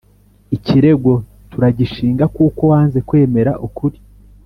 [0.55, 1.11] Ikirego
[1.51, 3.97] turagishinga kuko wanze kwemera ukuri